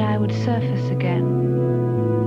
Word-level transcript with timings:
I 0.00 0.16
would 0.16 0.32
surface 0.32 0.90
again 0.90 2.17